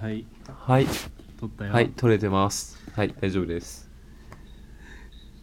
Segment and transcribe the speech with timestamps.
[0.00, 0.24] はい。
[0.48, 0.86] はい。
[1.38, 1.72] 撮ったよ。
[1.72, 2.78] はい取れてます。
[2.94, 3.88] はい大丈夫です。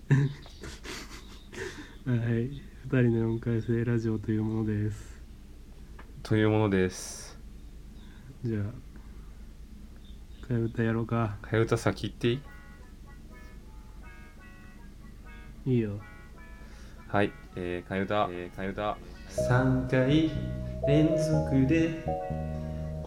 [0.10, 0.22] はい。
[2.10, 2.60] 二
[2.90, 5.22] 人の4回生ラジオというものです。
[6.24, 7.38] というものです。
[8.44, 8.64] じゃあ
[10.48, 11.38] 替え歌やろうか。
[11.44, 12.34] 替え歌先言ってい
[15.66, 15.74] い？
[15.74, 16.00] いいよ。
[17.10, 18.98] はい、えー、替え歌、えー、替え歌。
[19.30, 20.32] 3回
[20.88, 22.04] 連続で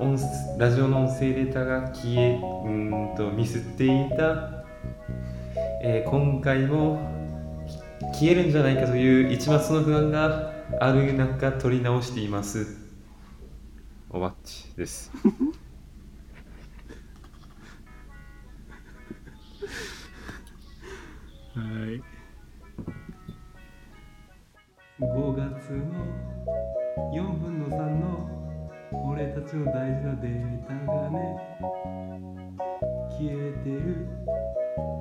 [0.00, 0.18] 音
[0.56, 4.64] ラジオの音声データが消えうーんとミスっていた、
[5.82, 6.98] えー今回も
[8.14, 12.78] 消えるんじゃないかという一抹の不安がある中取り直しています。
[14.08, 15.12] おばっちです。
[21.54, 22.02] はい。
[24.98, 25.84] 5月の
[27.12, 28.29] 4分の3の
[29.20, 31.36] 俺たちの大事なデータがね
[33.10, 34.08] 消えてる。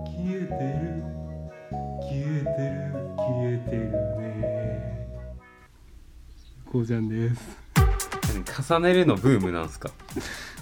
[0.03, 1.03] 消えてる。
[2.02, 2.91] 消えてる。
[3.16, 3.81] 消えてる
[4.17, 5.08] ね。
[6.69, 7.41] こうちゃんです。
[8.69, 9.89] 重ねるのブームなんすか？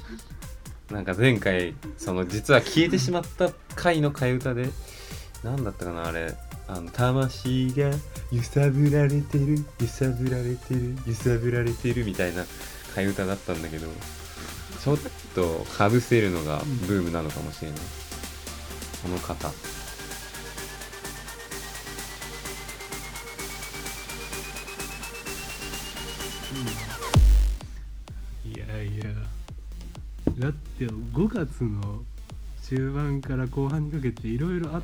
[0.91, 4.69] なんか前回その実は消えてしまった回の替え歌で
[5.43, 6.31] 何だったかなあれ。
[6.67, 7.89] あの魂が
[8.31, 12.43] 揺さぶられてる揺さぶられてる揺さぶられてるみたいな。
[12.97, 13.87] 替え歌だったんだけど
[14.83, 14.97] ちょっ
[15.35, 17.79] とかぶせるのがブームなのかもしれない。
[19.03, 19.49] この方。
[28.45, 29.03] いやいや。
[30.39, 32.03] だって5月の
[32.67, 34.81] 中盤から後半にかけていろいろあっ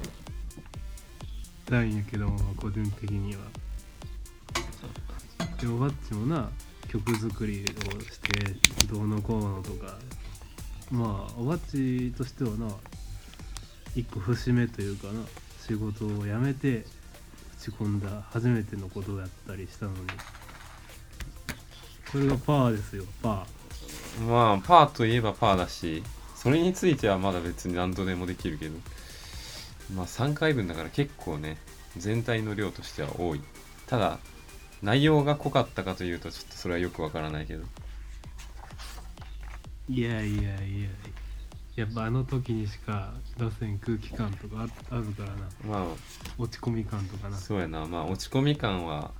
[1.65, 3.41] たんやけども個人的には。
[5.59, 6.49] でおばっちもな
[6.93, 8.29] 曲作りをして
[8.85, 9.97] どうのこうのとか
[10.91, 12.67] まあおばっちとしてはな
[13.95, 15.13] 一個節目というかな
[15.65, 16.83] 仕事を辞めて打
[17.59, 19.97] ち込んだ初めてのことだったりしたのに。
[22.11, 24.21] これがパーですよパー。
[24.21, 26.03] まあパーといえばパーだし
[26.35, 28.75] それについてはまだ別に何とでもできるけど。
[29.95, 31.57] まあ3回分だから結構ね
[31.97, 33.41] 全体の量としては多い。
[33.87, 34.19] ただ
[34.83, 37.63] 内容が濃かったかというとちょっとそれはよくわからないけど。
[39.89, 40.89] ーいやいやいや。
[41.75, 45.49] やっぱあの時にしか出せん空気感とかああるからな。
[45.65, 45.87] ま
[46.37, 47.37] 落ち込み感とかな。
[47.37, 47.85] あそうやな。
[47.85, 49.11] まあ落ち込み感は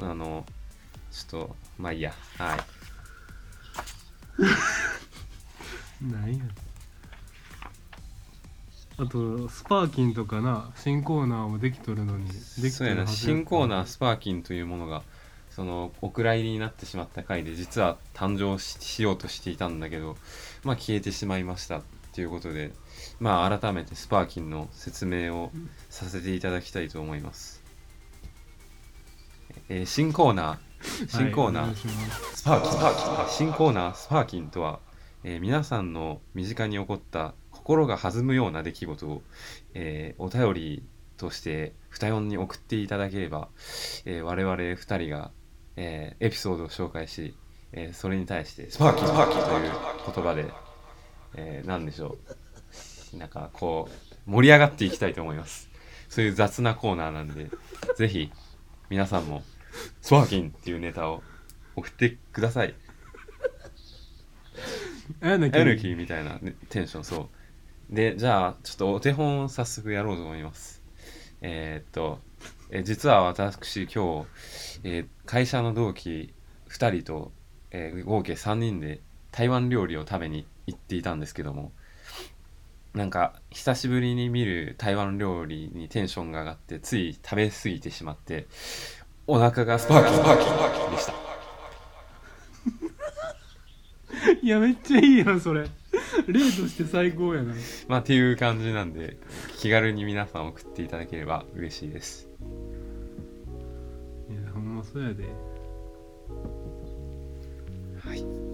[0.00, 0.46] あの
[1.12, 2.14] ちょっとまあいいや。
[2.38, 2.58] はい。
[6.10, 6.44] なんや
[9.00, 15.02] あとスパーキンとかな新コーナーもできとるのにできそうやなはず新コーナースパーキンというものが
[15.50, 20.16] そのお蔵入りになってしまった回で実は誕生ししようとしていたんだけど
[20.64, 21.82] まあ消えてしまいましたっ
[22.12, 22.72] ていうことで
[23.20, 25.52] まあ改めてスパーキンの説明を
[25.90, 27.62] させていただきたいと思います、
[29.68, 32.36] えー新コーナー新コーナー、はいお願いします。
[32.36, 32.72] スパーキン。
[32.72, 33.34] スパーキン。
[33.34, 33.94] 新コーナー。
[33.96, 34.78] スパーキンとは、
[35.24, 37.34] えー皆さんの身近に起こった
[37.68, 39.22] 心が弾むような出来事を、
[39.74, 40.82] えーお便り
[41.18, 43.48] として二四に送っていただければ、
[44.06, 45.30] えー我々二人が、
[45.76, 47.34] えーエピソードを紹介し、
[47.72, 49.72] えーそれに対してスパーキンスパーキンという
[50.14, 50.46] 言葉で、
[51.34, 52.16] えー、なんでしょ
[53.12, 53.18] う。
[53.18, 53.90] なんかこ
[54.26, 55.68] う盛り上がっていきたいと思います。
[56.08, 57.50] そういう雑なコーナーなんで
[57.98, 58.32] ぜひ
[58.88, 59.42] 皆さんも
[60.00, 61.22] スパーキンっていうネタを
[61.76, 62.74] 送ってください。
[65.20, 67.28] あやなエルキーみたいなねテンションそう
[67.90, 70.82] でじゃあちょっとお手本を早速やろうと思います。
[71.40, 72.20] えーっと
[72.70, 74.26] え実は私今日、
[74.84, 76.32] えー会社の同期
[76.68, 77.32] 2人と、
[77.70, 79.00] えー合計3人で
[79.32, 81.72] 台湾料理を食べに行っていたんですけども
[82.94, 88.46] なんか久しぶりに見る台湾料理にテンションが上がってつい食べ過ぎてしまって
[89.26, 91.12] お腹がスパーキスパーキでした。
[94.42, 95.68] いやめっちゃいいやんそれ。
[96.28, 97.54] 例として最高やな。
[97.88, 99.16] まあっていう感じなんで
[99.56, 102.28] 気軽に皆さん送っていただければ嬉しいです。
[104.30, 105.24] いやほんまそうやで。
[108.00, 108.47] はい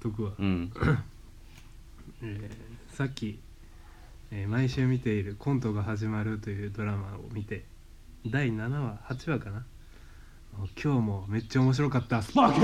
[0.00, 0.72] とくわ、うん。
[2.22, 3.38] えーさっき、
[4.30, 7.64] えー毎週見ている「コントが始まる」というドラマを見て
[8.26, 9.64] 第7話8話かな？
[10.82, 12.22] 今日もめっちゃ面白かった。
[12.22, 12.54] スパー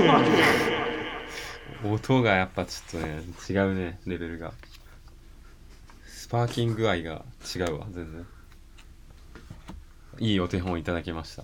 [1.81, 4.53] キン音がやっぱちょっとね違うねレベルが。
[6.05, 7.23] スパーキング愛が
[7.55, 8.25] 違うわ全然。
[10.19, 11.43] いいお手本いただきました。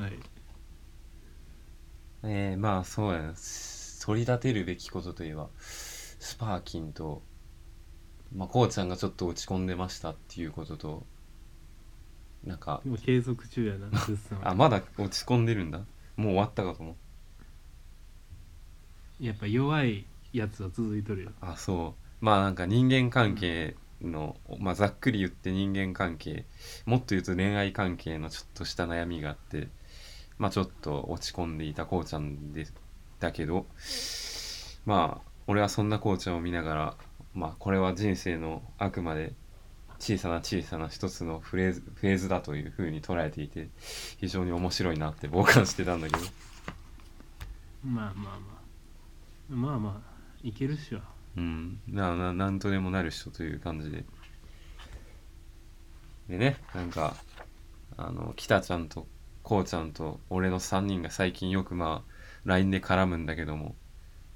[0.00, 0.18] はい。
[2.22, 3.34] えー、まあそうやな
[4.00, 7.22] 取り立てるべきことといえばスパーキンと
[8.34, 11.06] まあこうちゃんがちょっと落ち込んでましたっていうことと
[12.44, 13.88] なんかでも継続中やな
[14.42, 15.80] あまだ落ち込んでるんだ。
[16.16, 16.96] もう終わったかと思
[19.20, 19.24] う。
[19.24, 21.30] やっぱ弱いやつは続いとるよ。
[21.40, 22.24] あそう。
[22.24, 26.46] まあなんか人間関係の、まあざっくり言って人間関係
[26.86, 29.68] もっと言うと恋愛関係のちょっとした悩みがあって
[30.38, 32.66] まあちょっと落ち込んでいたこうちゃんで
[33.20, 33.66] だけど
[34.84, 36.96] まあ俺はそんなこうちゃんを見ながら
[37.34, 39.34] まあこれは人生のあくまで
[39.98, 43.68] 小さな小さな一つのフレーズフェーズだというふうに捉えていて
[44.18, 46.22] 非常に面白いなって 傍観してたんだけど。
[47.84, 48.60] まあまあまあ。
[49.48, 50.10] まあまあ
[50.42, 51.00] いけるっしょ。
[51.36, 54.04] うん、なななんとでもなる人という感じで。
[56.28, 57.16] でねなんか
[57.96, 59.06] あの北ちゃんと
[59.42, 62.09] こうちゃんと俺の3人が最近よくまあ
[62.44, 63.76] LINE で絡むんだけども。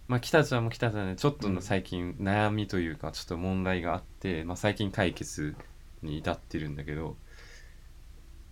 [0.06, 5.56] まあ北ちゃんも北ちゃんでちょっとの最近悩みというかちょっと問題があって、まあ、最近解決
[6.02, 7.16] に至ってるんだけど。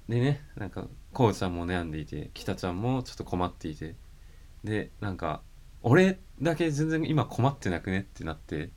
[0.09, 3.97] でねなんかこうちゃんも悩んでいて北ちゃんもちょっと困っていて。
[4.65, 5.43] でなんか
[5.83, 8.71] 俺だけ全然今困ってなくねってなって。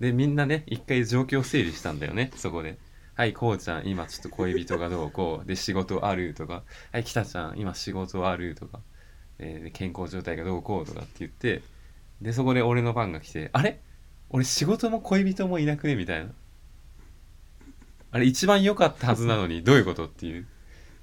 [0.00, 2.78] でみんなね一回状況整理したんだよねそこで
[3.14, 5.46] 「はいこうちゃん今ちょっと恋人がどうこう。
[5.46, 8.80] で仕事ある」とか「はい北ちゃん今仕事ある」とか、
[9.38, 11.62] えーで健康状態がどうこうとかって言って
[12.22, 13.80] でそこで俺の番が来て「あれ？
[14.30, 16.30] 俺仕事も恋人もいなくね?」みたいな。
[18.12, 20.46] あれ一番良かったはずなのにどういうことっていう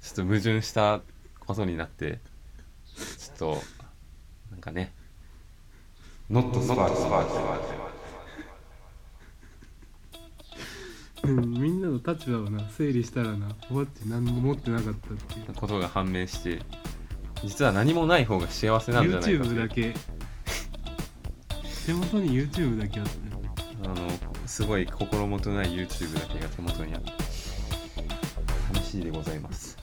[0.00, 1.02] ちょっと矛盾した
[1.40, 2.20] ことになって
[2.96, 3.62] ちょっと
[4.50, 4.92] なんかね。
[6.30, 7.26] ノットスパークスパー
[11.22, 15.54] クみんなの立場をな整理したらな終わって何も持ってなかったっていう。
[15.54, 16.62] ことが判明して
[17.44, 19.50] 実は何もない方が幸せなんじゃないかと。
[19.50, 19.94] YouTube だけ。
[21.86, 23.32] 手元に YouTube だけあって。
[23.84, 23.96] あの
[24.46, 27.04] すごい心もとない YouTube だけが手元にある
[28.74, 29.76] 寂しいでございます。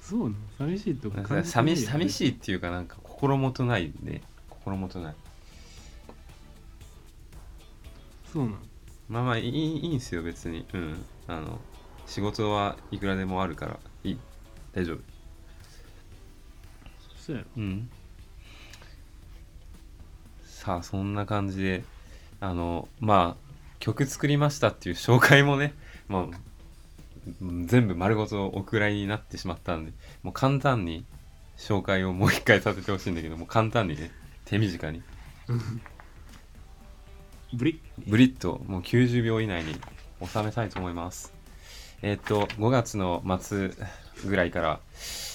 [0.00, 4.22] そうなの寂しいとか感じて寂し寂いしいっていうかなんか心もとないね。
[4.50, 5.14] 心もとない。
[8.32, 8.56] そうなの。
[9.08, 10.66] まあまあいいいいんすよ別に。
[10.74, 11.04] うん。
[11.28, 11.60] あの
[12.06, 14.18] 仕事はいくらでもあるからいい
[14.74, 14.98] 大丈夫。
[17.16, 17.88] そうん。
[20.42, 21.84] さあそんな感じで
[22.40, 25.74] あのまあ曲作りましたっていう紹介もね
[26.08, 26.30] もう
[27.42, 29.92] うん全部丸ごとお蔵入りになってしまったんで
[30.22, 31.04] もう簡単に
[31.58, 34.10] 紹介をもう一回させてほしいんだけどもう簡単にね
[34.46, 35.02] 手短に。
[37.52, 39.76] ブリブリッともう90秒以内に
[40.26, 41.33] 収めたいと思います。
[42.06, 43.70] えーっと5月の末
[44.26, 44.80] ぐらいから、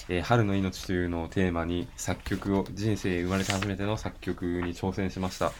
[0.08, 5.50] えー春の命というのをテーマに作曲を人生生まれて初めての作曲に挑戦しました。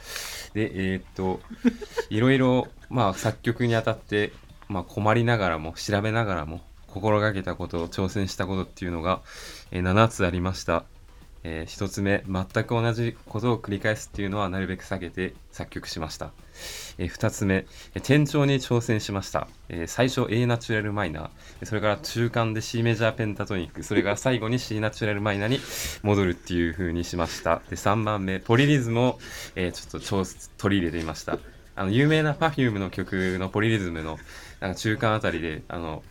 [0.54, 1.40] でえーっと
[2.10, 4.32] いろいろまあ作曲にあたって、
[4.68, 9.20] まあ、困りながらも調べながらも心がけたこと挑戦したことっていうのが、
[9.72, 10.84] えー7つありました。
[11.42, 16.32] え1つ目全く同じことを繰り返すっていうのはなるべく避けて作曲しました。
[16.98, 17.66] え2つ目、
[17.96, 19.48] 転調に挑戦しました。
[19.68, 25.60] えー最初 A ナチュラルマイナー、それから中間で C メジャーペンタトニック、それから最後に C ナチュラルマイナーに
[26.02, 27.62] 戻るっていう風にしました。
[27.70, 29.18] で3番目、ポリリズムを、
[29.56, 30.24] えーちょっと調
[30.58, 31.38] 取り入れてみました。
[31.76, 34.18] あの有名な Perfume の曲のポリリズムの
[34.60, 36.02] なんか中間あたりであの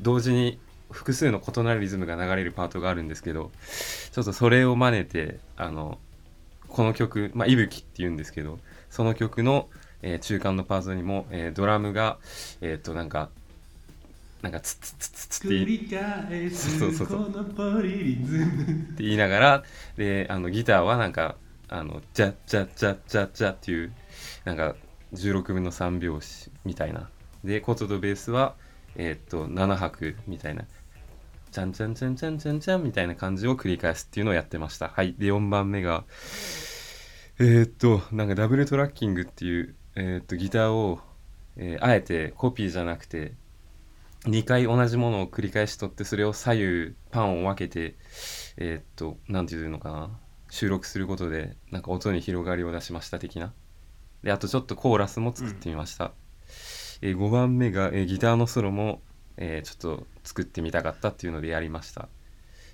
[0.00, 0.58] 同時に
[0.90, 3.50] 複数の異なるリズムが流れるパートがあるんですけど
[4.12, 5.98] ちょっとそれを真似てあの
[6.68, 8.58] この曲、まあ、いぶきっていうんですけど
[8.90, 9.68] その曲の、
[10.02, 12.18] えー中間のパートにも、えードラムが
[12.60, 13.30] えーっとなんか
[14.42, 15.50] なんかツッツッツッツッツッ
[16.26, 18.44] ってそうそうそうこのポリリズム。
[18.44, 19.64] って言いながら
[19.96, 21.36] であのギターはなんか
[21.68, 23.92] あのジャッジャッジャッジャッジャっていう
[24.44, 24.76] なんか
[25.14, 27.08] 16分の3拍子みたいな。
[27.44, 28.54] でコートとベースは
[28.96, 30.64] えーと7拍みたいな。
[31.52, 34.88] チャンチャンチャンチャンチャンチャンみたいな感じを繰り返すっていうのをやってました。
[34.88, 35.14] はい。
[35.18, 36.04] で4番目が
[37.38, 41.00] えーっとなんかダブルトラッキングっていうえっとギターを、
[41.56, 43.32] えあえてコピーじゃなくて
[44.24, 47.96] 2回同じものを繰り返し取ってそれを左右パンを分けて
[48.58, 50.10] えっと何て言うのかな。
[50.48, 53.52] 収録することでなんか音に広がりを出しました的な。
[54.22, 56.12] であとちょっとコーラスも作ってみました、
[57.02, 59.00] え5番目が、えーギターのソロも、
[59.36, 62.08] えーちょっと作ってみたかったっていうのでやりました。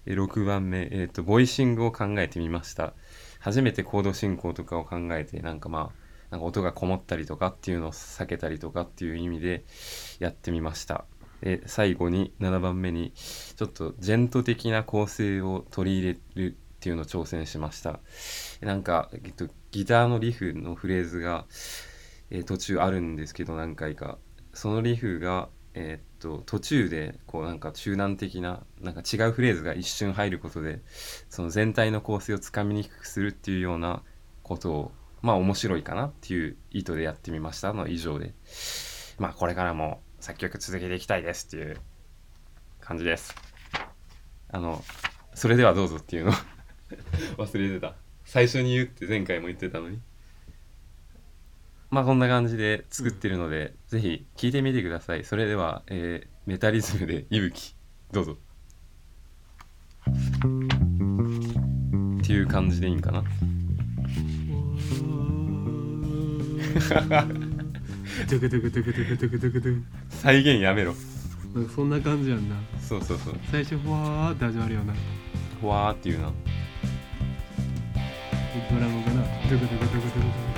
[0.07, 2.95] えー6番目、えー、とボイシングを考えてみました。
[3.41, 9.65] 初めてコード進行とかを考えてなんかまあなんか音がこもったりとかっていうのを避けたりとかっていう意味で
[10.19, 11.05] やってみました。
[11.67, 13.13] 最後に7番目に
[13.57, 18.01] ちょっとジェント的な構成を取り入れるっていうのを挑戦しました。
[18.61, 21.47] なんか、えっと、ギターのリフのフレーズが、
[22.33, 24.19] えー途中あるんですけど何回か。
[24.55, 30.81] そのリフがえーっと途中でこうなんか中断的ななんか違うフレーズが一瞬入ることで
[31.29, 34.03] その全体の構成をつかみにくくするっていうような
[34.43, 37.73] ことをまあ面白いかなっていう意図でやってみました。
[37.75, 38.35] の以上で。
[39.19, 41.77] まあこれからも作曲続けていきたいですっていう
[42.81, 43.35] 感じです。
[44.49, 44.83] あの
[45.35, 46.33] それではどうぞっていうの
[47.37, 47.95] 忘れてた。
[48.25, 50.01] 最初に言うって前回も言ってたのに。
[51.93, 55.25] まあこんな感じで作ってるので、ぜひ聴いてみてください。
[55.25, 57.77] それでは、えーメタリズムで「いぶき」
[58.11, 58.37] どうぞ。
[62.19, 63.23] っていう感じでいいんかな。
[68.29, 70.95] ドクドクドクドクドクドクドク再現やめろ
[71.55, 74.95] なんかそんな感じやんなそうそうそう最初ふわーって始まるよな
[75.61, 76.33] ふわーっていうな
[78.71, 80.52] ドラムがなドゥクドゥクドゥクドゥクドゥク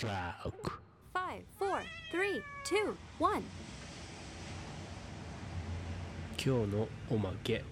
[0.00, 3.42] Five, four, three, two, one.
[6.42, 7.62] 今日のおまけ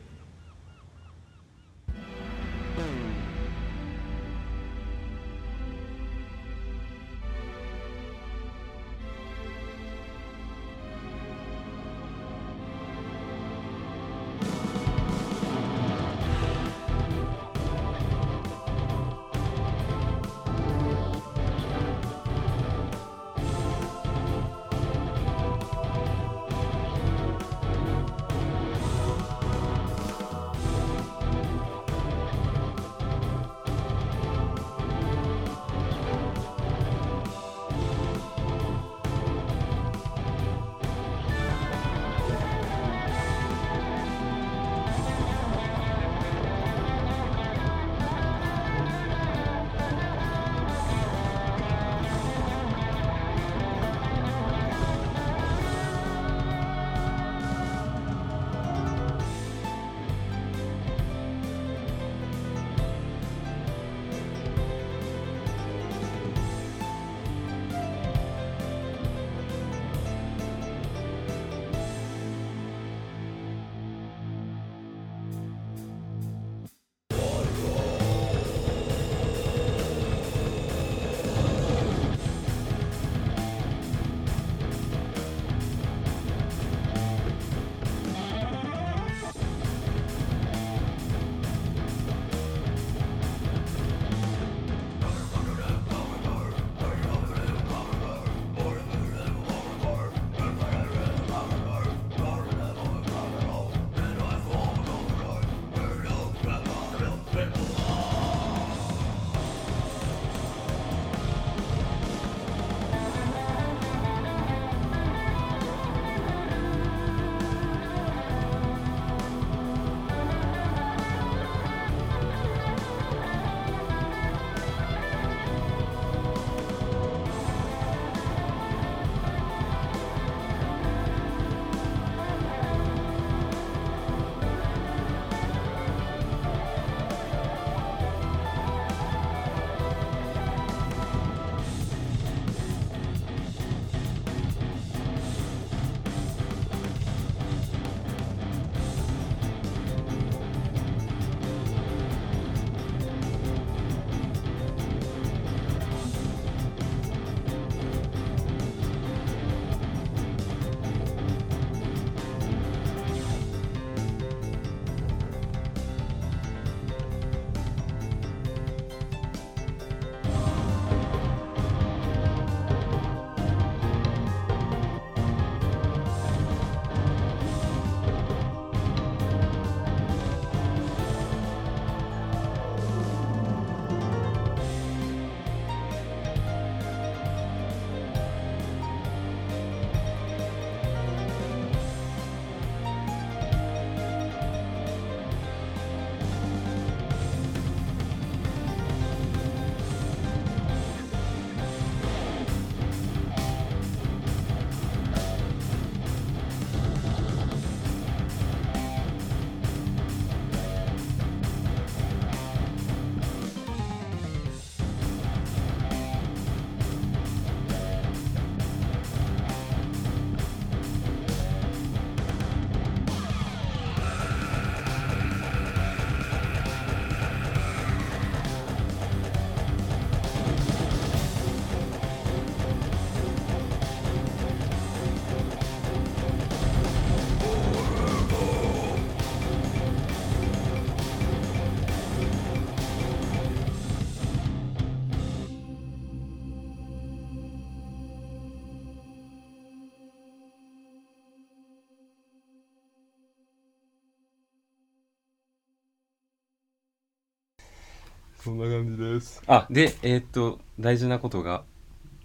[258.49, 259.43] そんな感じです。
[259.47, 261.65] あでえーっと大事なことが、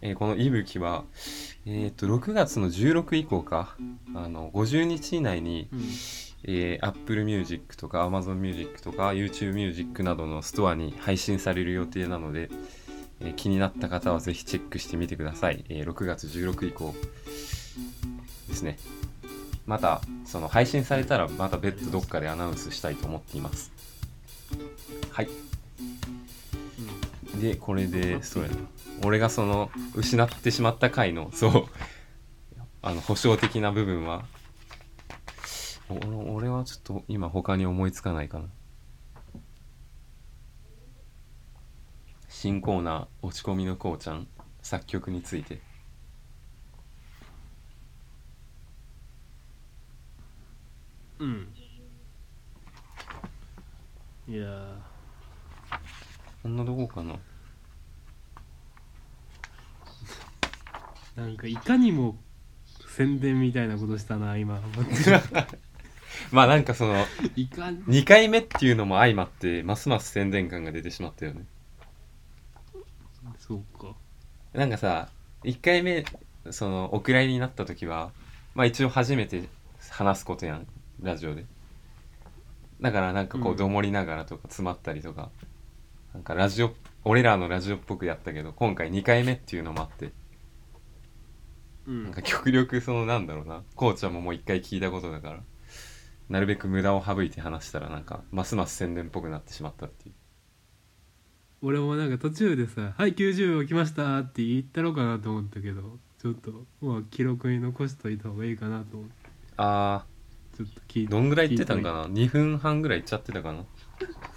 [0.01, 1.03] えーこのいぶきは
[1.65, 3.75] えーっと6月の16以降か
[4.15, 5.80] あの50日以内に、うん。
[6.46, 12.50] えー、Apple Music とか Amazon Music とか YouTube Music などのストアに配信される予定なので、
[13.22, 16.94] えー気になった方はぜひチェックしてみてください、えー6月16以降
[18.50, 18.77] ですね。
[19.65, 23.72] またその配信されたらまた別途どっかでアナウンスしたいと思っています。
[25.12, 25.30] はい
[27.42, 28.50] でこれでそうや。
[28.50, 28.56] な
[29.04, 31.66] 俺がその失ってしまった回のそう。
[32.82, 34.26] あの保証的な部分は
[35.89, 38.46] 俺はちょっと今他に思いつかないかな。
[42.30, 44.28] 新コーナー「落ち込みのこうちゃん」
[44.62, 45.62] 作曲について。
[51.19, 51.48] うん。
[54.28, 54.83] いや
[56.43, 57.15] こんなとこかな。
[61.15, 62.17] なんかいかにも
[62.89, 64.62] 宣伝みたいなことしたな今。
[66.32, 67.06] まあなんかその
[67.38, 71.45] いかに？2回目っていうのも相まってますます宣伝感が出てしまったよね。
[73.39, 73.95] そうか。
[74.53, 75.10] なんかさ
[75.43, 76.03] 1回目
[76.51, 78.12] そのお蔵入りになった時は
[78.53, 79.47] まあ一応初めて
[79.89, 80.67] 話すことやん
[81.01, 81.45] ラジオで。
[82.82, 83.58] だからなんかこううん。
[83.58, 85.29] どもりながらとか詰まったりとか、
[86.13, 86.73] なんかラジオ
[87.04, 90.12] 俺らのラジオっぽくやったけど今回2回目っていうのもあって。
[91.88, 92.04] うん。
[92.04, 93.63] なんか極力そのなんだろうな。
[93.76, 95.39] こうちゃんももう1回聞いたことだから
[96.30, 100.15] なるべく無駄を省いて話したらなんかますます宣伝っぽくなってしまったっていう。
[101.62, 109.13] 俺もなんか途中でさ「はい90秒来ました」って言ったろかなと思ったけどちょっとまあ記録に残しといた方がいいかなと思って。
[109.58, 110.06] あ
[110.58, 113.65] ちょっと聞いーどんぐらい言ってたんかな？2分半ぐらい言っちゃってたかな？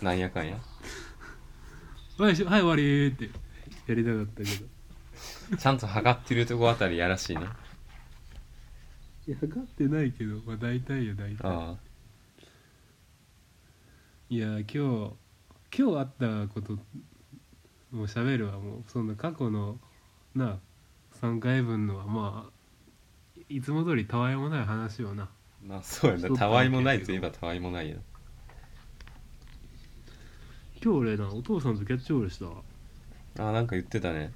[0.02, 0.58] なんやかんや
[2.18, 3.28] はいしはい終わりーって。
[3.86, 5.56] やりたかったけど。
[5.58, 7.46] ちゃんと測ってるとこあたりやらしいね。
[9.26, 11.38] いや測ってないけどまあ大体よ大体。
[11.42, 11.76] あ
[14.30, 14.78] いや今日
[15.78, 16.72] 今日あったこと
[17.92, 18.84] もう喋るわもう。
[18.88, 19.78] そんな過去の
[20.34, 20.58] な
[21.20, 25.24] 3回分のはまあいつも通りたわいもない話をな。
[25.24, 25.28] あ
[25.62, 26.36] まあそうやな。
[26.36, 27.98] たわいもないといえばたわいもないよ。
[27.98, 28.15] 今
[30.92, 32.46] 日俺なお父さんとキャッチボールした。
[32.46, 32.62] わ
[33.38, 34.32] あーなんか言ってたね。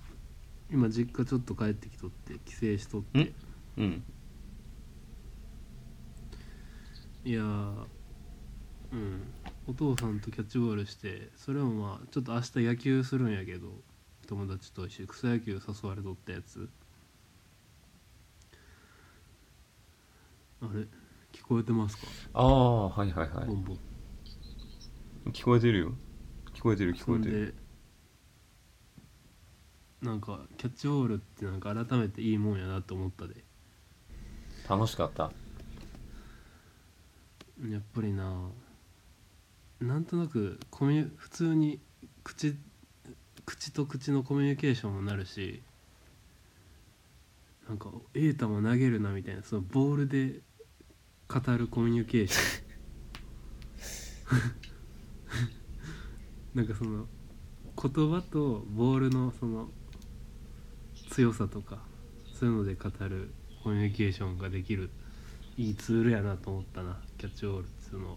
[0.70, 3.18] 今実家ちょっと帰ってきとって帰省しとって。
[3.18, 3.34] ん。
[3.78, 4.04] うん。
[7.24, 7.86] いやー
[8.92, 9.32] うん。
[9.66, 13.68] お父さんとキャッチボールしてそれもまあちょっと明日野球するんやけど
[14.26, 16.68] 友達と一緒に草野球誘われとったやつ。
[20.62, 20.80] あれ？
[21.32, 22.02] 聞こえてますか？
[22.34, 23.76] ああはいはいはボンボン。
[23.76, 23.78] い
[25.30, 25.92] 聞こえてるよ
[26.60, 27.54] 聞こえてる聞こえてる。
[30.02, 33.34] でなんかキャッチボールってなんか改めていいもんやなと思ったで。
[34.68, 35.32] 楽しかった？
[37.66, 38.48] やっぱりな
[39.80, 41.80] なんとなくコミュ普通に
[42.24, 42.54] 口
[43.46, 45.62] 口と口のコミュニケーションもなるし
[47.68, 50.40] なんか「ええ球投げるな」みたいなそのボールで
[51.28, 52.64] 語るコミュニケーショ
[54.36, 54.60] ン
[56.54, 57.06] なんかその
[57.80, 59.68] 言葉とボールのその
[61.10, 61.78] 強さとか
[62.32, 63.32] そういうので語る
[63.62, 64.90] コミュニケーションができる
[65.56, 68.16] いいツールやなと思ったなキャッチボールっていうのは。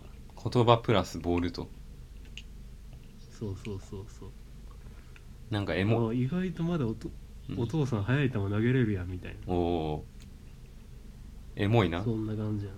[0.51, 1.67] 言葉プラスボールと。
[3.37, 4.29] そうそうそうそう。
[5.49, 6.09] なんかエモ。
[6.09, 7.09] あ意外とまだおと
[7.49, 7.59] うん。
[7.59, 11.63] お父さん速い球投げれるやんみたいおおー。
[11.63, 11.99] エモいな。
[11.99, 12.77] なそんな感じやな。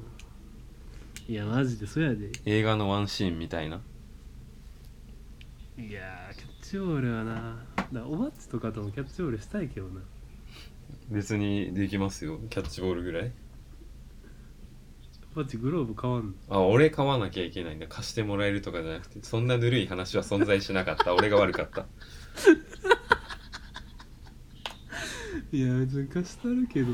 [1.28, 2.32] いやマジでそやで。
[2.46, 3.82] 映画のワンシーンみたいな
[5.78, 7.66] いやーキャッチボールはな。
[7.92, 10.02] だおばっちとかともキャッチボールしたいけどな。
[11.10, 12.40] 別にできますよ。
[12.50, 13.32] キャッチボールぐらい。
[15.34, 16.34] おばっちグローブ変わんの？
[16.50, 17.88] あ俺買わなきゃいけないんだ。
[17.88, 21.14] 貸してもらえるとかじゃなくてそんなぬるい話は存在しなかった。
[21.14, 21.86] 俺が悪かった。
[25.52, 26.94] いや別に貸したるけど。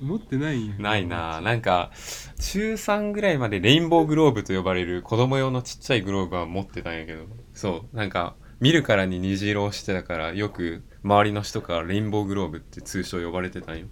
[0.00, 0.74] 持ってないんや。
[0.76, 1.40] ないな。
[1.40, 1.90] なんか
[2.38, 13.86] 中3ぐらいまでレインボーグローブと呼ばれる子供用のちっちゃいグローブは持ってたんやけどそうなんか見るからに虹色をしてたからよく周りの人からレインボーグローブって通称呼ばれてたんよ。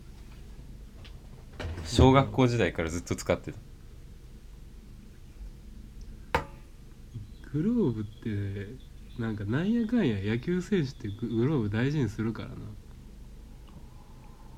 [1.84, 3.58] 小学校時代からずっと使ってた。
[7.52, 12.54] グローブってなんかなんやかんや野球選手ってググローブ大事にするからな。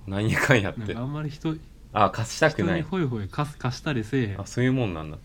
[0.07, 0.81] なんやかんやって。
[0.81, 1.57] なんかあんまり人
[1.95, 2.77] あ貸したく人ない。
[2.77, 4.41] にホイホイ貸す貸したりせえへん。
[4.43, 5.19] あそういうもんなんだ。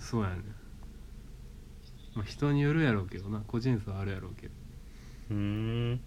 [0.00, 0.42] そうやね。
[2.14, 3.40] まあ人によるやろうけどな。
[3.46, 4.54] 個人差はあるやろうけど。
[5.30, 5.36] うー
[5.94, 6.00] ん。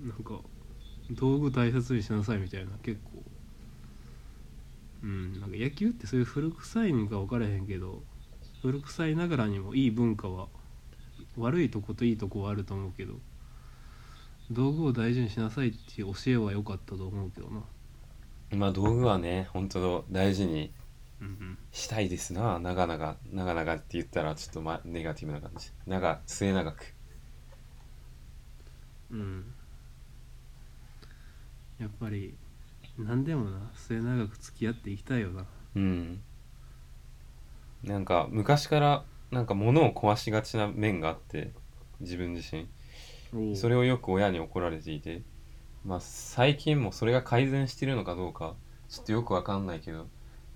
[0.00, 0.40] なんか
[1.10, 3.24] 道具大切にしなさいみたいな結構。
[5.02, 8.02] うんなんか野球ってそういう古臭いんか分からへんけど
[8.62, 10.48] 古臭いながらにもいい文化は
[11.36, 13.14] 悪いとこといいとこはあると思うけど
[14.50, 17.62] 道具を大事にしなさいっていう教えは良かったと思うけどな
[18.52, 20.72] まあ道具はね本当大事に
[21.72, 22.58] したいですな。
[22.58, 25.70] 長々長々って言ったらちょっと、ま、ネガティブな感じ。
[25.86, 26.94] 長末永く。
[29.10, 29.54] うん。
[31.78, 32.34] やっぱり
[32.98, 35.44] 何でもな末永く付き合っていきたいよな。
[35.74, 36.22] うん。
[37.82, 41.52] なんか昔からなんか物を壊しがちな面があって
[42.00, 42.68] 自分自身。
[43.56, 45.22] それをよく親に怒られていて
[45.86, 48.56] まあ最近もそれが改善してるのかどうか
[48.88, 50.08] ちょっとよくわかんないけど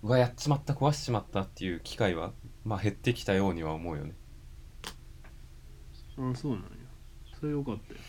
[0.02, 2.32] うわやっちまった壊しちまったっていう機会は
[2.64, 4.14] まあ減ってきたようには思うよね。
[6.18, 6.68] あそうなんや。
[7.38, 8.00] それよかったよ。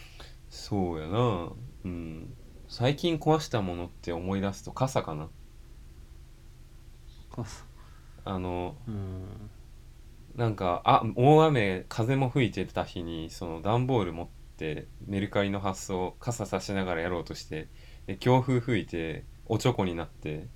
[0.50, 1.52] そうやな。
[1.86, 2.34] うん。
[2.68, 5.30] 最近壊したものって思い出すと傘かな。
[7.30, 7.66] 傘。
[8.26, 9.50] あのうん。
[10.36, 14.41] なんかあ大雨風も吹いてた日にその段ボール持って
[15.08, 17.68] メルカリの発送傘さしながらやろうとして
[18.06, 20.48] で強風吹いておちょこになって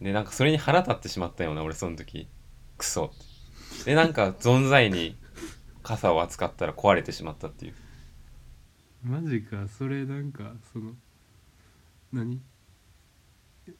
[0.00, 2.28] でなんかそれに腹立ってしまったような俺その時。
[2.76, 3.90] クソって。
[3.90, 5.16] でなんか存在に
[5.82, 7.74] 傘を扱ったら壊れてしまったっていう。
[9.04, 10.92] マジかそれなんかその
[12.12, 12.40] 何？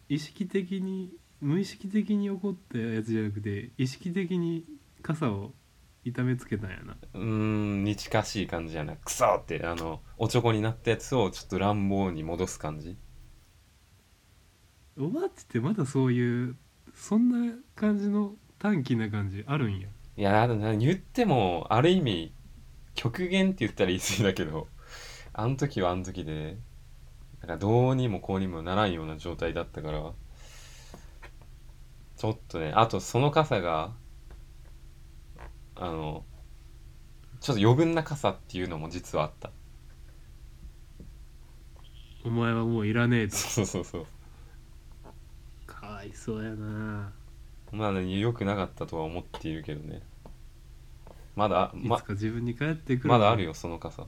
[0.08, 4.64] 意識的に無意識的に起こったやつじゃなくて意識的に
[5.02, 5.52] 傘を
[6.04, 6.96] 痛めつけたんやな。
[7.14, 8.96] うーんに近しい感じやな。
[8.96, 12.96] クソってあのおちょこになったやつをちょっと乱暴に戻す感じ。
[14.98, 16.56] おばあちってまだそういう
[16.94, 19.88] そんな感じの短気な感じあるんや。
[20.16, 22.34] いやだな言ってもある意味
[22.94, 24.68] 極限って言ったら言い過ぎだけど
[25.32, 26.58] あの時はあの時で
[27.40, 30.12] なんかどうにもこうにもならんような状態だったから
[32.16, 33.92] ちょっとねあとその傘が
[35.76, 36.24] あの
[37.40, 39.50] ちょっと余分な傘っていうのも実はあった。
[42.24, 43.36] お前はもういらねえと。
[43.36, 44.06] そうそうそう。
[45.66, 47.12] かわいそうやな。
[47.72, 50.02] まあね良くなかったとは思っているけどね。
[51.34, 54.06] まだまいつか自分に帰ってくるまだあるよその傘。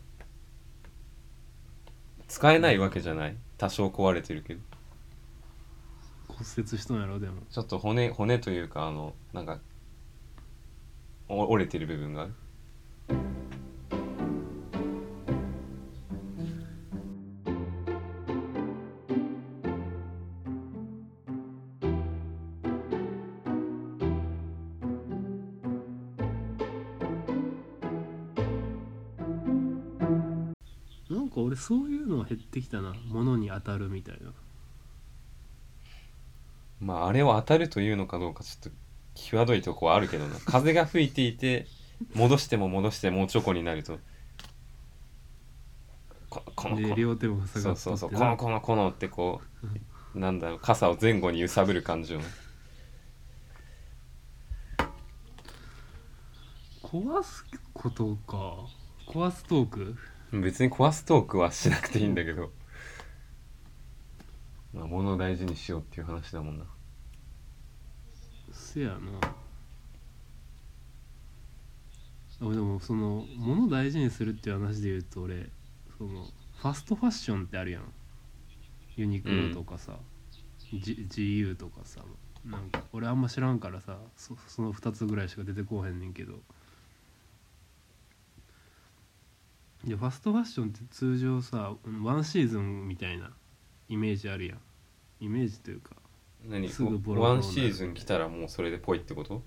[2.29, 3.37] 使えないわけじゃない。
[3.59, 4.61] 多少壊れてるけど。
[6.29, 7.43] 骨折しとんやろでも。
[7.51, 9.59] ちょっと骨骨というかあのなんかお
[11.29, 12.23] 折れてる部分が？
[12.23, 12.35] ある
[31.11, 32.95] なんか俺そういうのは減ってきたな。
[33.09, 34.33] 物に当たるみたいな。
[36.81, 38.77] まああれを当たるというのかどうかちょっと
[39.15, 40.37] 際どいとこはあるけどな。
[40.45, 41.67] 風が吹いていて
[42.15, 43.99] 戻しても戻してもチョコになると。
[46.29, 46.83] ここのこ
[47.47, 48.11] そうそうそう。
[48.11, 49.41] このこのこのってこ
[50.15, 52.25] うなんだろう傘を前後に揺さぶる感じをね
[56.83, 58.67] 壊すことか。
[59.07, 59.97] 壊すトーク？
[60.33, 62.51] 別に壊すトークはしなくていいんだけど。
[64.73, 66.65] まあ物を大事にしようっていう話だもんな
[68.75, 68.99] せやな。
[72.41, 75.49] あでもその物大事にするっていう話で言うと俺
[75.97, 76.27] その
[76.61, 77.93] ファストファッションってあるやん。
[78.97, 79.97] ユニクロとかさ、
[80.73, 82.01] G- GU とかさ
[82.45, 86.35] なんか俺あんま知らんからさそその2つぐらいしか出てこうへんねんけど。
[89.85, 93.31] でファストファッションって通常さワンシーズンみたいな
[93.89, 94.59] イメージあるやん。
[95.21, 95.95] イメージというか
[96.49, 96.69] 何？
[96.69, 99.43] すぐボロボロワンシーズン来たらもうそれでぽいってこと？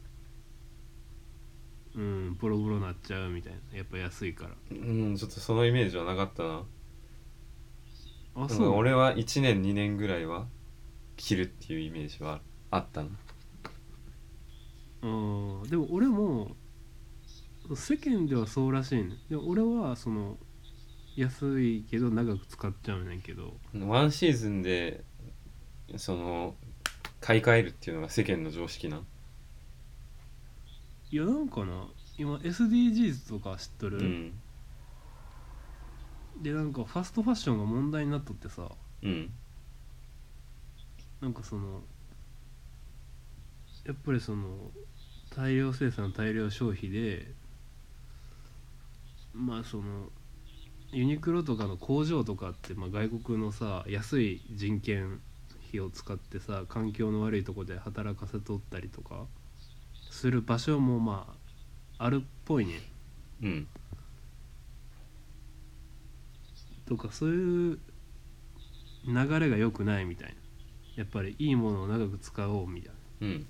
[1.96, 3.78] うんボロボロなっちゃうみたいな。
[3.78, 4.52] やっぱ安いから。
[4.72, 6.50] うんちょっとそのイメージはなかったな。
[8.36, 8.70] うんあそう。
[8.70, 10.48] 俺は1年2年ぐらいは
[11.16, 13.10] 着るっていうイメージはあったな。
[15.02, 16.56] うんでも俺も
[17.76, 19.16] 世間ではそうらしいね。
[19.30, 20.38] でも俺はその
[21.16, 23.56] 安いけど長く使っちゃうねんけど。
[23.74, 25.04] ワンシーズンで
[25.96, 26.56] その
[27.20, 29.02] 買い替えるっていうのが世間の常識な
[31.10, 34.34] いやなんかな今 SDGs とか知っとる、うん。
[36.42, 38.70] でなんかファストファッションが問題になっとってさ。
[39.04, 39.32] うん。
[41.22, 41.82] なんかその
[43.86, 44.72] やっぱりその
[45.36, 47.32] 大量生産大量消費で
[49.34, 50.10] まあその
[50.92, 55.20] ユニクロとかの工場とかって、まあ、外国のさ安い人件
[55.68, 59.26] 費を使ってさ環境の悪いとこで働かせとったりとか
[60.10, 61.36] する場所もま
[62.00, 62.82] ああるっぽいね。
[63.42, 63.68] うん。
[66.88, 67.80] とかそういう
[69.08, 70.36] 流れが良くないみたいな。
[70.96, 73.46] やっぱりいいものを長く使おうみたいうん。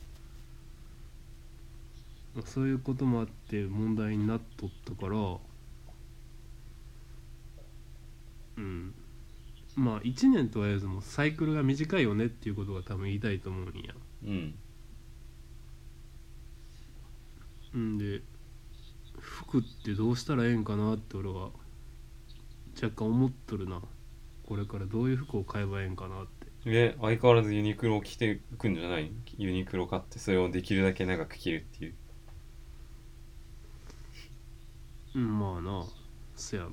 [2.35, 5.37] なそういうこともあって問題になっとったから
[8.57, 8.93] うん
[9.77, 13.93] まあ1年とは言わずもサイクルが短いよねっていうことが多分言いたいと思うんや。
[14.25, 14.55] うん。
[17.75, 18.21] うんで
[19.19, 21.51] 服ってどうしたらええんかなって俺は
[22.81, 23.81] 若干思っとるな。
[24.47, 26.25] これからどういう服を買えばええんかなっ
[26.63, 26.69] て。
[26.71, 29.11] で相変わらずユニクロを着てくんじゃない？
[29.37, 31.95] ユニクロ買ってそれをできるだけ長く着るっていう。
[35.15, 35.85] うんまあな
[36.35, 36.69] せやな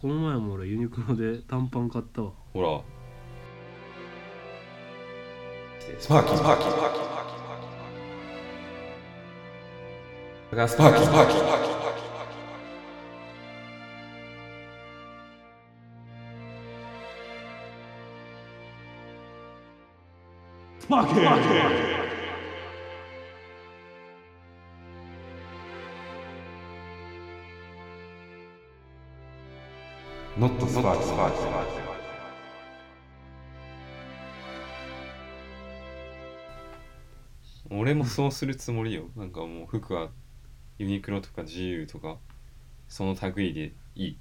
[0.00, 2.30] この前も俺ユニクロで短パン買ったわ。
[2.54, 2.80] ほら。
[5.98, 6.36] スパーキー。
[6.38, 6.70] スパーキー。
[6.70, 7.02] スパーキー。
[10.50, 10.68] スパーキー。
[10.68, 11.36] スパーキースパーキー
[20.80, 21.89] スパーキースパーキー
[30.40, 31.50] ノットスパーキースパーキー
[37.78, 39.10] 俺もそうするつもりよ。
[39.16, 40.08] なんかもう服は
[40.78, 42.16] ユニクロとか GU とか
[42.88, 44.18] その類でいい。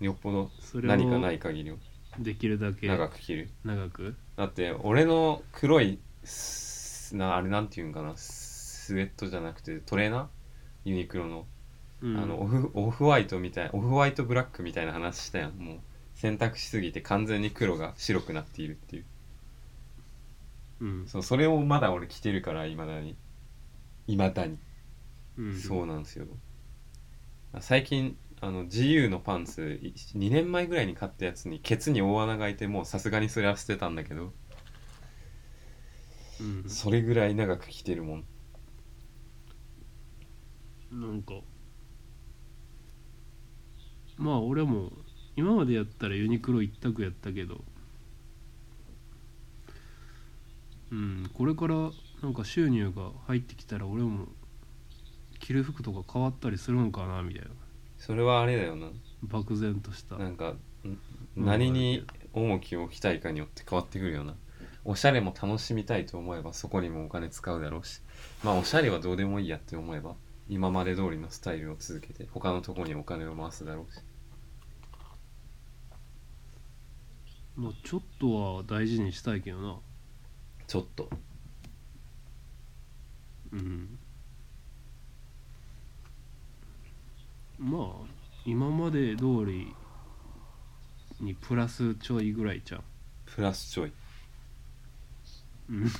[0.00, 1.76] よっぽどそれ何かなをい限りは
[2.20, 3.50] できるだけ長く着る。
[3.64, 4.14] 長く？
[4.36, 8.12] だって俺の黒いスなあれなんていうんかな？
[8.16, 10.26] スウェットじゃなくてトレーナー？
[10.84, 11.46] ユニクロの,、
[12.02, 12.16] うん。
[12.16, 15.52] あのオフオフホワイトみたいオフホワイトブラックみたいな話したやん。
[15.52, 15.78] もう
[16.14, 19.04] 洗濯しすぎて完全に黒が白くなっているっていう。
[20.80, 21.06] うん。
[21.06, 23.16] そうそれをまだ俺着てるからいまだに。
[24.06, 24.58] いまだに。
[25.38, 25.58] うん。
[25.58, 26.26] そうなんですよ。
[27.60, 29.80] 最近あの GU のパンツ
[30.14, 34.32] 2年前ぐらいに買ったやつにケツに大穴が開いてもうさすがにそれは捨てたんだけど。
[36.40, 36.64] うん。
[36.68, 38.24] それぐらい長く着てるもん。
[40.90, 41.34] なんか
[44.20, 44.92] まあ俺も
[45.34, 47.64] 今までやったらユニクロ一択やったけど。
[50.92, 51.74] うんこれから
[52.20, 54.26] なんか収入が入ってきたら俺も
[55.38, 57.50] 着る服とか変わったりするんかなみたいな。
[57.96, 58.88] それはあれだよな。
[59.22, 60.18] 漠然とした。
[60.18, 60.54] なんか
[61.36, 64.34] 何に重きを置きたいかによって変わってくるよな。
[64.84, 68.02] おしゃれも楽しみたいと思えばそこにもお金使うだろうし。
[68.42, 70.16] まあおしゃれはどうでもいいやって思えば
[70.48, 74.00] 今まで通りのスタイルを続けて他のとこにお金を回すだろうし
[77.56, 79.76] まあちょっとは大事にしたいけどな。
[80.66, 81.10] ちょっと。
[83.52, 83.98] うん。
[87.58, 88.06] まあ
[88.44, 89.74] 今まで通り
[91.20, 92.82] にプラスちょいぐらいちゃう。
[93.26, 93.92] プラスちょい。
[95.70, 95.90] うん。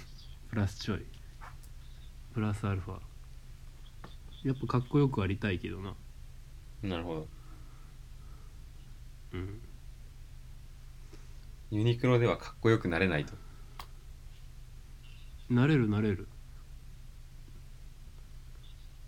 [0.49, 1.05] プラスちょい。
[2.33, 2.99] プラスアルファ。
[4.45, 5.95] やっぱかっこよくありたいけどな。
[6.83, 7.29] なるほど。
[9.33, 9.61] うん
[11.71, 13.33] ユニクロではかっこよくなれないと。
[15.49, 16.29] なれるなれる。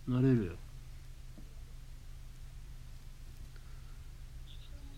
[0.07, 0.53] なれるよ。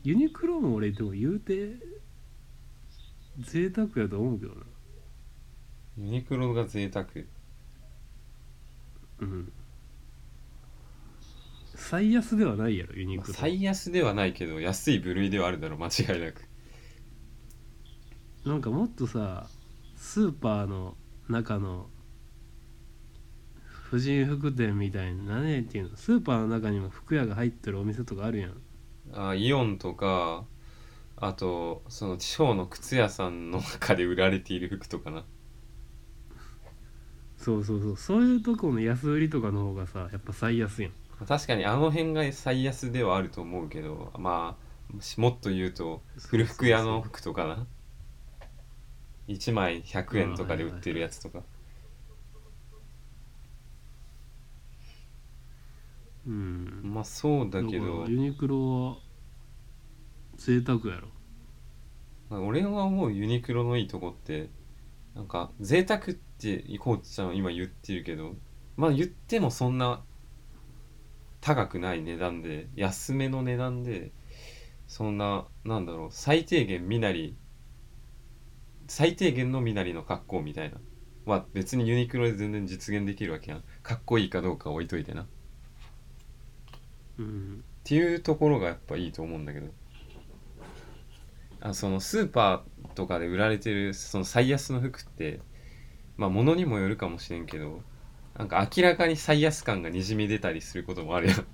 [0.03, 1.77] ユニクロも俺でも言うて
[3.41, 4.61] 贅沢やと思うけどな。
[5.97, 7.07] ユニクロが贅沢。
[9.21, 9.53] うん。
[11.75, 16.45] 最安ではないやろユニまあクロ、最安ではないけど安い部類ではあるだろう間違いなく
[18.45, 19.47] なんかもっとさ
[19.97, 20.97] スーパーの
[21.29, 21.87] 中の
[23.67, 28.55] 婦人服店みたいな何やっていうのスーパーの中にも服屋が入ってるお店とかあるやん。
[29.13, 30.45] あイオンとか
[31.17, 35.25] あとその地方の靴屋さんの中で売られている服とかな。
[37.39, 37.97] そうそうそう。
[37.97, 40.93] そういうとこの安売りとかの方がさやっぱ最安やん。
[41.27, 44.59] 確かにあの辺が最安ではあると思うけどま
[44.99, 47.67] あしもっと言うと古服屋の服とかな
[49.29, 51.43] 1枚100円とかで売ってるやつとか。
[56.27, 56.81] うん。
[56.85, 58.59] まあそうだけだどユニクロ
[58.91, 58.97] は
[60.37, 61.09] 贅沢やろ。
[62.31, 64.51] まあ俺が思うユニクロのいいとこって
[65.15, 68.35] なんか贅沢ってこうちゃんは今言ってるけど
[68.77, 70.03] まあ言ってもそんな
[71.41, 74.13] 高くない値段で安めの値段で
[74.87, 77.37] そんななんだろう最低限身なり
[78.89, 80.81] 最低限の身なりの格好みたいな。
[81.27, 83.65] は別にユニクロで全然実現できるわけやん。
[83.83, 85.23] かっこいいかどうかは置いといてな。
[85.25, 85.27] っ
[87.19, 87.65] うん。
[87.85, 89.69] ていうところがやっぱいいと思うんだけど。
[91.61, 95.41] あそのスーパーとかで売られてるその最安の服って
[96.17, 97.83] まあ物にもよるかもしれんけど
[98.39, 101.47] なんか明らかに最安感がにじみ出たりすることもあるやん。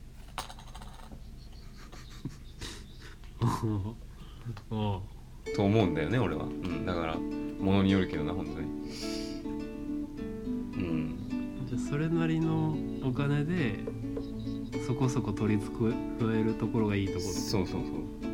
[4.71, 5.03] おう
[5.55, 7.17] と思うんだよね俺は、うん、だから
[7.61, 8.69] 物によるけどな本当に。
[10.75, 11.67] うん。
[11.67, 13.81] じゃあそれなりのお金で
[14.87, 15.95] そこそこ取り繕
[16.39, 17.89] えるところがいいところそうそうそ
[18.27, 18.30] う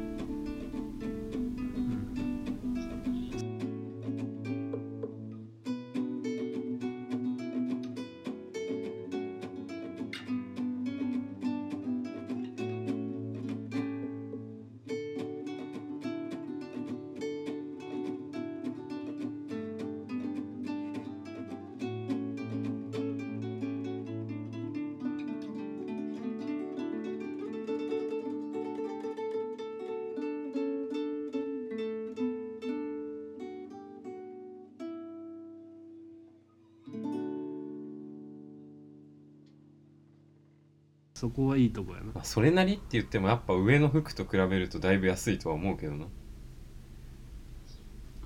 [41.36, 42.06] こはいいとこやな。
[42.14, 46.06] まあ、それなりって言ってもやっぱ上の服と比べるとだいぶ安いとは思うけどな。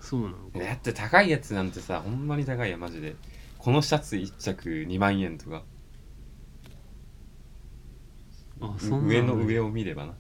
[0.00, 0.58] そうなのか。
[0.60, 3.16] だって高いやつなんてさほんまに高いやマジで。
[3.58, 5.64] このシャツ1着2万円とか。
[8.60, 10.14] あそんな上の上を見ればな。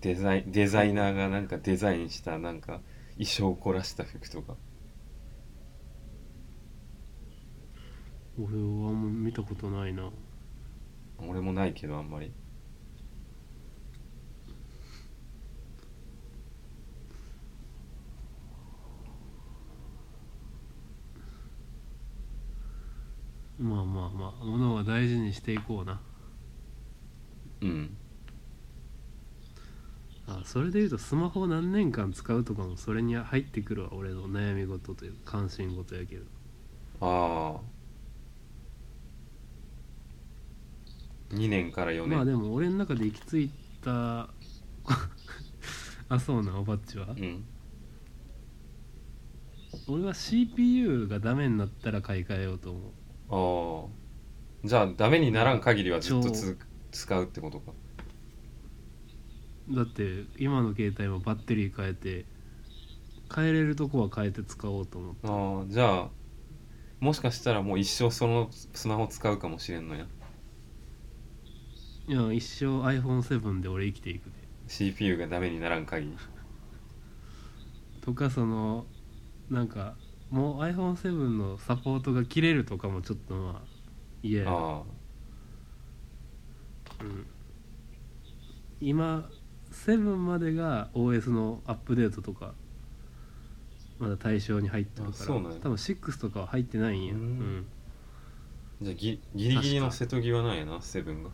[0.00, 2.80] デザインデザイナーがなんかデザインしたなんか
[3.14, 4.56] 衣装を凝らした服とか。
[8.38, 8.99] 俺はあんま
[9.30, 10.10] 見たことないな。
[11.24, 12.32] 俺もないけどあんまり。
[23.60, 26.00] まあまあまあ物は大事にしていこうな。
[27.60, 27.96] うん。
[30.26, 36.24] あそれでいうとスマホ何年間使うとかもそれに入ってくるわ俺の悩み事というか関心事やけど。
[37.00, 37.69] ああ
[41.30, 43.50] 2年から4年、まあでも俺の中で行き着い
[43.82, 44.28] た
[46.08, 47.08] あそうなおばっちは？
[47.10, 47.44] うん。
[49.86, 52.72] 俺は CPU がダメになったら買い替えようと
[53.28, 53.88] 思う。
[53.88, 54.66] ああ。
[54.66, 56.34] じゃあダメにならん限りはずっと超。
[56.34, 56.58] つ
[56.90, 57.72] 使うってことか。
[59.70, 62.26] だって今の携帯もバッテリー変えて
[63.32, 65.28] 変えれるとこは変えて使おうと思って。
[65.28, 66.10] ああじゃあ
[66.98, 70.06] もしかしたらもう一生そのスマホ使うかもしれんのや
[72.10, 74.32] いや一生 iPhone7 で俺生きていくで。
[74.66, 76.16] CPU がダメにならん限り。
[78.02, 78.84] とかその
[79.48, 79.94] なんか
[80.28, 83.68] もう iPhone7 のサポートが切れるとかもちょっとまあ
[84.24, 84.56] 嫌やな。
[84.56, 84.82] あ
[87.02, 87.26] うん。
[88.80, 89.30] 今
[89.70, 92.54] 7までが OS のアップデートとか
[94.00, 95.34] まだ対象に入ってるから。
[95.36, 95.58] うなんや。
[95.60, 97.14] 多分6とかは入ってないんや。
[97.14, 97.66] ううん。
[98.82, 101.30] じゃあギギリギリの瀬戸際なんやなセブンが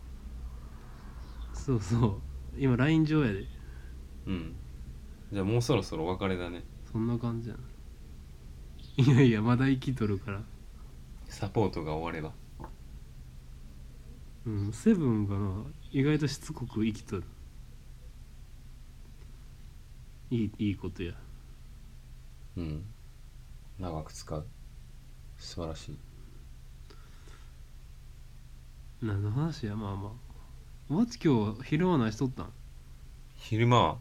[1.67, 2.21] そうそう。
[2.57, 3.45] 今 LINE 上やで。
[4.29, 4.55] うん。
[5.33, 6.63] じゃあもうそろそろお別れだね。
[6.93, 9.05] そんな感じやな。
[9.05, 10.43] いやいやまだ生きとるから。
[11.29, 12.33] サポートが終われば。
[14.47, 17.25] うんセブンがな意外としつこく生きとる。
[20.31, 21.15] いいいいことや。
[22.57, 22.85] うん。
[23.81, 24.47] 長く使う。
[25.37, 25.99] 素晴らしい。
[29.03, 30.26] 何の話やまあまあ
[30.89, 32.53] マチ今日昼間何しとったん？
[33.35, 33.83] 昼間？
[33.83, 33.99] は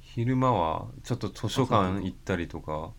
[0.00, 2.92] 昼間はちょっと図書館行ったりとか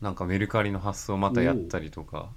[0.00, 2.30] なんかメルカリの発送またやったりとか。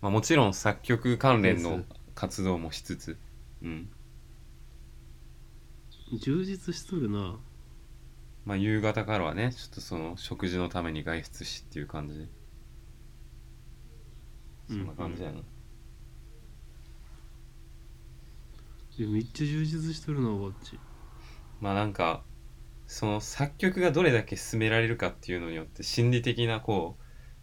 [0.00, 1.82] まあもちろん作曲関連の
[2.14, 3.18] 活動もしつつ。
[3.60, 3.88] うん。
[6.20, 7.40] 充実しとるな。
[8.44, 12.18] まあ夕方からはねちょっとその食事のために外出しっていう感じ。
[12.18, 12.26] で
[14.68, 15.40] そんな感じやな、
[19.00, 20.78] いやめっちゃ充実しとるなおばっち。
[21.58, 22.22] まあなんか
[22.86, 26.98] その作曲がどれだけ進められるかっていうのによって心理的なこ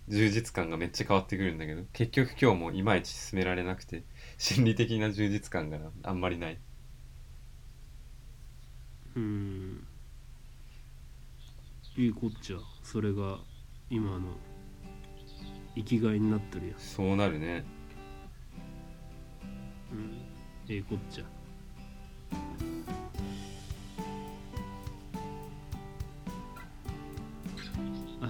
[0.08, 4.04] う充実感がめっちゃ変わってくるんだけど結局今日もいまいち進められなくて
[4.38, 6.60] 心理的な充実感があんまりない。
[9.16, 9.88] うん。
[11.96, 12.58] いいこっちゃ。
[12.84, 13.40] それが
[13.90, 14.28] 今の
[15.76, 16.78] 生きがいになってるやん。
[16.78, 17.66] そうなるね。
[19.92, 20.22] うん。
[20.70, 21.37] ええこっちゃ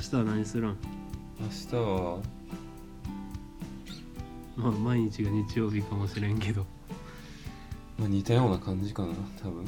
[0.09, 0.77] 日は何するん？
[1.39, 2.19] 明日は。
[4.55, 6.65] まあ毎日が日曜日かもしれんけど。
[7.97, 9.65] まあ似たような感じかな多分。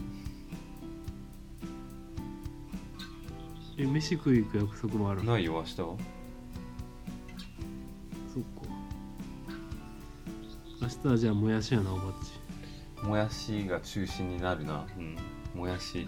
[3.77, 5.23] え飯食い行く約束もある？
[5.23, 5.87] のないよ明日は。
[5.87, 5.99] そっか。
[10.81, 12.13] 明日はじゃあもやしやなおばっ
[13.01, 13.05] ち。
[13.05, 14.85] もやしが中心になるな。
[14.97, 15.15] うん。
[15.55, 16.07] もやし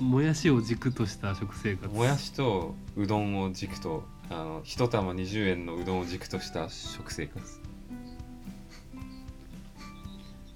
[0.00, 1.94] もやしを軸とした食生活。
[1.94, 7.60] もやしとうどんを軸とあの一玉20円のうどんを軸とした食生活。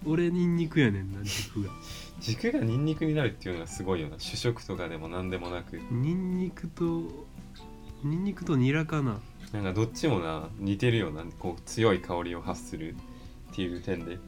[0.06, 1.70] 俺ニンニクやねんな軸が。
[2.20, 4.18] 軸がニンニクになるっていうのがすごいよな。
[4.18, 5.80] 主食とかでも何でもなく。
[5.90, 7.26] ニンニクと
[8.04, 9.20] ニンニクとニラかな。
[9.52, 11.24] なんかどっちもな似てるような。
[11.38, 12.94] こう強い香りを発する
[13.52, 14.18] っていう点で。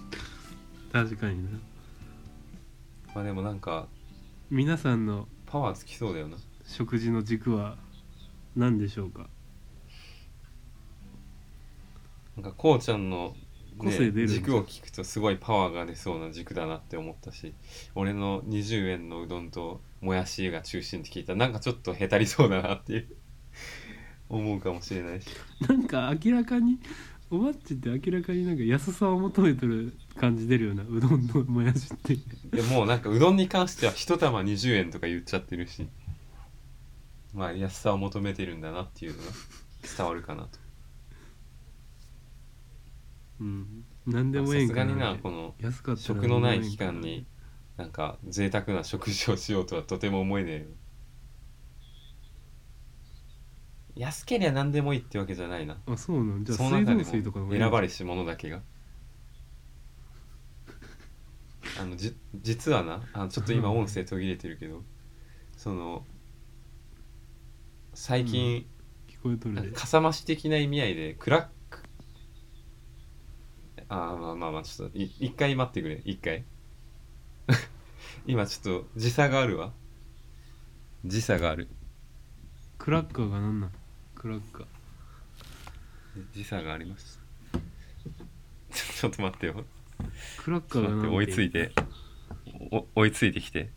[0.92, 1.58] 確かにな。
[3.14, 3.88] まあでもなんか
[4.48, 6.36] 皆さんのパワーつきそうだよな。
[6.64, 7.76] 食事の軸は
[8.54, 9.28] 何でしょうか？
[12.36, 13.34] なんかこうちゃんの、
[13.76, 17.54] 個性出るんじゃん軸を聞くとすごいパワーが出そうな軸だなって思ったし
[17.96, 23.08] 俺の20円のうどんともやしが中心って聞いたらなんかちょっとへたりそうだなっていう。
[24.28, 25.28] 思うかもしれないし。
[25.68, 26.78] なんか明らかに
[27.30, 32.16] おばっちって明らかになんか安さを求めてる感じ出るようなうどんのもやしって。
[32.56, 35.88] でもうなんかうどんに関しては一玉20円とか言っちゃってるし。
[37.34, 39.30] まあ安さを求めてるんだなっていうのが
[39.96, 40.58] 伝わるかなと。
[43.40, 43.84] うん。
[44.06, 45.54] 何でさもええんかすがにななこの
[45.96, 47.26] 食のない期間に
[47.76, 50.66] なんか贅沢な食事をしようとはとても思えねえよ
[53.96, 55.78] 安けりゃ何でもいいってわけじゃないな。
[55.86, 58.60] あそうなんじゃあその中で水道水とかのも選ばれし者だけが。
[61.80, 64.84] あのじ実はなあのちょっと今音声途切れてるけど
[65.56, 66.06] その
[67.94, 68.66] 最近、
[69.08, 69.62] 聞こえとるで。
[69.62, 71.78] なんかかさ増し的な意味合いでクラック。
[73.88, 76.02] あーまあまあまあちょっとい一回待ってくれ。
[76.04, 76.44] 一回。
[78.26, 79.72] 今ちょっと時差があるわ。
[81.06, 81.68] 時差がある。
[82.76, 83.72] クラッカーが何なん
[84.16, 84.66] クラッカー
[86.32, 87.20] 時差があります
[88.70, 89.64] ちょっと待ってよ。
[90.38, 91.72] クラッカーが何追いついて。
[92.72, 93.70] お追いついてきて。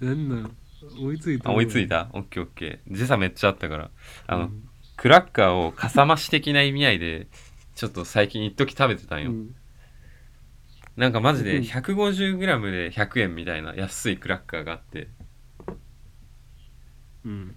[0.00, 0.56] 何 なん
[1.00, 2.08] 追いついたあ追いついた？
[2.12, 2.94] オッケーオッケー。
[2.96, 3.90] 時差めっちゃあったから。
[4.26, 4.68] あの、うん。
[4.96, 7.28] クラッカーをかさ増し的な意味合いで
[7.74, 9.54] ちょっと最近一時食べてたんよ、うん。
[10.96, 11.64] なんかマジでうん。
[11.64, 15.08] 150g で100円みたいな安いクラッカーがあって
[17.26, 17.54] うん。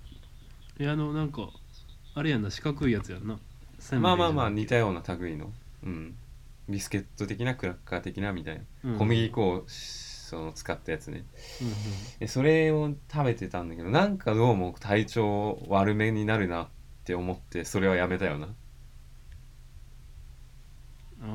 [0.80, 1.50] いやあのなんか
[2.16, 3.40] あれやんな四角いやつやんな。
[4.00, 5.52] まあまあまあ似にたような類の。
[5.84, 6.16] うん。
[6.68, 8.98] ビスケット的なクラッカー的なみたいな、うん。
[8.98, 11.24] 小麦粉をその使ったやつね。
[11.62, 11.76] うんうん。
[12.20, 16.68] でそれを食べてたんだけどなんかどうも体調悪めになるなっ
[17.06, 18.48] て思ってそれはやめたよな、
[21.22, 21.28] ああ、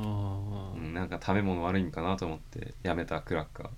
[0.76, 3.70] うん、なんか食べ物悪いんかなと思ってやめたクラッカー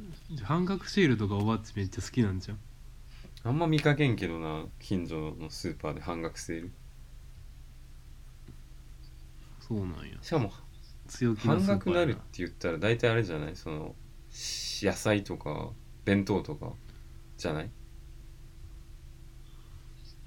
[0.00, 2.58] じゃあ半額シールとかおばっちめっちゃ好きなんじゃん。
[3.44, 6.72] あんま見かけんけどな近所のスーパーで半額セール。
[9.60, 10.16] そうなんや。
[10.22, 10.52] しかも
[11.06, 13.56] 強気な半スーパーや額なるって言ったら大体あれじゃない？
[13.56, 13.94] その
[14.82, 15.70] 野菜とか
[16.04, 16.72] 弁当とか
[17.36, 17.70] じゃない？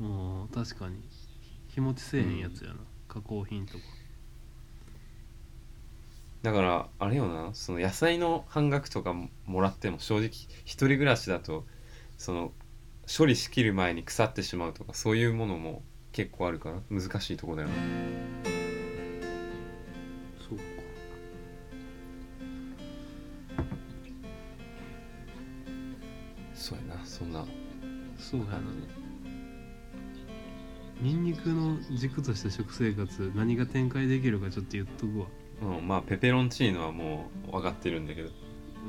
[0.02, 1.04] ああ確かに。
[1.68, 3.80] 日持ちせえへんやつやな、加工品とか
[6.42, 11.66] だからあれよなその野菜の半額とかももらっても正直一人暮らしだと
[12.18, 12.54] その
[13.18, 17.74] 処理しきる前に腐ってしまうとかそういうものも結構あるから難しいとこだよな。
[20.48, 20.64] そうか。
[26.56, 27.46] そうやなそんな。
[28.18, 28.52] そうやな。
[28.52, 28.64] 感
[31.02, 35.28] ニンニクの軸とした食生活何が展開できるかちょっと言っとくわ。
[35.28, 38.30] じうんまあペペロンチーノはもう分かってるんだけど。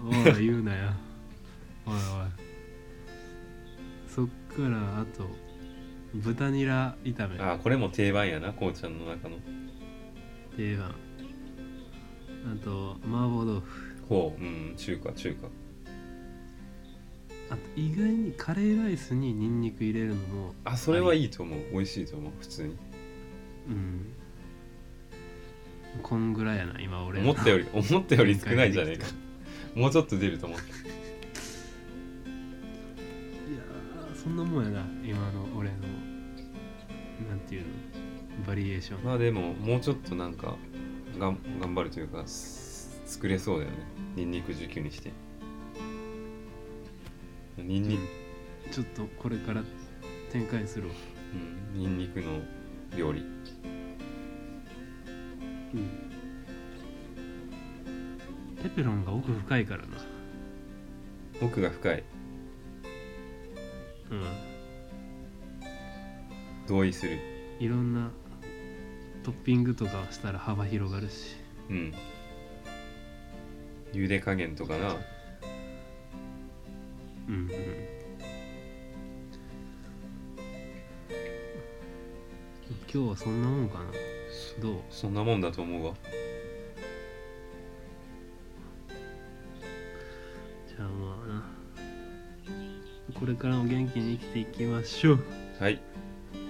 [0.08, 0.94] おい言うなや
[1.86, 2.00] おいおい。
[4.08, 5.26] そっからあと
[6.14, 7.38] 豚ニラ炒め。
[7.40, 9.36] ああこれも定番やなこうちゃんの中の。
[10.56, 10.94] 定番。
[12.52, 13.96] あと麻婆豆腐。
[14.08, 15.48] ほううん中華中華。
[17.50, 21.60] あと意外にカレーライスにニンニク入れるのもあそれはいいと思う。
[21.72, 22.76] 美味しいと思う普通に。
[23.68, 24.06] うん
[26.02, 29.06] こんぐらいやな今俺思ったより 思ったより少ないんじゃねえか。
[29.74, 30.62] もうちょっと出ると思うい
[33.54, 35.76] やーそんなもんやな今の俺の
[37.28, 37.68] なんていうの
[38.46, 40.56] バリエーション、まあでももうちょっとなんか
[41.18, 43.76] がん頑張るというかす作れそうだよね。
[44.16, 45.10] ニンニク19にして。
[47.58, 49.62] ニンニク、ちょっとこれから
[50.32, 50.94] 展開するわ。
[51.74, 52.40] うん、ニンニクの
[52.96, 53.24] 料理
[55.74, 56.10] うん。
[58.62, 59.88] ペペロンが奥深いからな。
[61.42, 62.04] 奥が深い。
[64.10, 64.22] うん。
[66.66, 67.18] 同意する。
[67.58, 68.10] いろんな
[69.22, 71.36] トッピングとかしたら幅広がるし。
[71.68, 71.94] うん。
[73.92, 74.96] 茹で加減とかな。
[77.28, 77.50] うんうん。
[82.92, 84.09] 今日はそんなもんかな
[84.58, 84.80] どう？
[84.90, 85.94] そんなもんだと思うわ。
[90.66, 91.44] じゃあまあな。
[93.18, 95.18] これからも元気に生きていきましょう。
[95.58, 95.80] はい。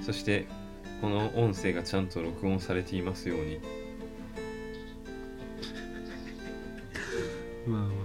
[0.01, 0.47] そして
[1.01, 3.61] この音声がちゃんと録音されていますように。
[7.67, 7.97] まあまあまあ。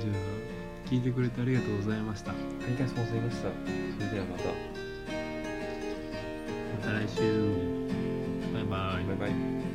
[0.00, 0.14] じゃあ
[0.90, 2.32] 聞いてくれてありがとうございました。
[2.32, 2.34] あ
[2.68, 3.42] りがとうございました。
[3.42, 3.48] そ
[4.04, 4.77] れではまた
[7.08, 7.88] また来週
[8.52, 9.67] バイバイバイバイ